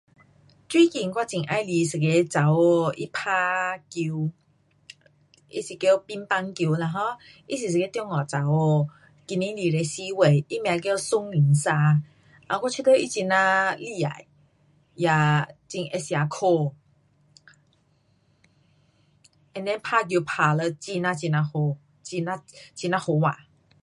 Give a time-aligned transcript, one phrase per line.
[0.67, 4.31] 最近我很喜欢一个女孩，她打球，
[5.47, 7.17] 她是叫乒乓球，她
[7.55, 8.95] 是一个中国女孩，
[9.27, 12.01] 今年二十四岁，她名叫松迎沙。
[12.63, 14.25] 我觉得她很呀厉害，
[14.95, 16.73] 也很会吃苦。
[19.53, 21.51] and then 打球打了很呀很呀好，
[22.03, 23.35] 很呀好看。